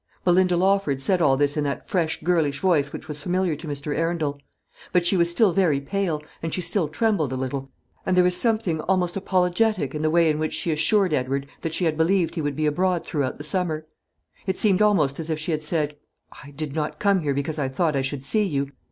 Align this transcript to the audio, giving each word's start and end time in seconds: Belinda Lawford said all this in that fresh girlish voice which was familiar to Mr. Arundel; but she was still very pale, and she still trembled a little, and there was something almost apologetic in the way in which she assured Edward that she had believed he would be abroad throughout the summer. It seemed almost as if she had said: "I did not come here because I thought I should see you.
Belinda 0.25 0.57
Lawford 0.57 0.99
said 0.99 1.21
all 1.21 1.37
this 1.37 1.55
in 1.55 1.63
that 1.65 1.87
fresh 1.87 2.19
girlish 2.23 2.59
voice 2.59 2.91
which 2.91 3.07
was 3.07 3.21
familiar 3.21 3.55
to 3.55 3.67
Mr. 3.67 3.95
Arundel; 3.95 4.39
but 4.91 5.05
she 5.05 5.15
was 5.15 5.29
still 5.29 5.51
very 5.53 5.79
pale, 5.79 6.23
and 6.41 6.51
she 6.55 6.59
still 6.59 6.87
trembled 6.87 7.31
a 7.31 7.35
little, 7.35 7.69
and 8.03 8.17
there 8.17 8.23
was 8.23 8.35
something 8.35 8.81
almost 8.81 9.15
apologetic 9.15 9.93
in 9.93 10.01
the 10.01 10.09
way 10.09 10.27
in 10.31 10.39
which 10.39 10.53
she 10.53 10.71
assured 10.71 11.13
Edward 11.13 11.45
that 11.61 11.75
she 11.75 11.85
had 11.85 11.97
believed 11.97 12.33
he 12.33 12.41
would 12.41 12.55
be 12.55 12.65
abroad 12.65 13.05
throughout 13.05 13.35
the 13.37 13.43
summer. 13.43 13.85
It 14.47 14.57
seemed 14.57 14.81
almost 14.81 15.19
as 15.19 15.29
if 15.29 15.37
she 15.37 15.51
had 15.51 15.61
said: 15.61 15.95
"I 16.43 16.49
did 16.49 16.73
not 16.73 16.97
come 16.97 17.19
here 17.19 17.35
because 17.35 17.59
I 17.59 17.67
thought 17.67 17.95
I 17.95 18.01
should 18.01 18.23
see 18.23 18.41
you. 18.43 18.71